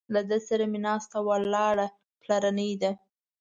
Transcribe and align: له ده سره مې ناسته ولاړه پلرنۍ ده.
له 0.13 0.21
ده 0.29 0.37
سره 0.47 0.65
مې 0.71 0.79
ناسته 0.85 1.17
ولاړه 1.27 1.87
پلرنۍ 2.21 2.71
ده. 2.81 2.91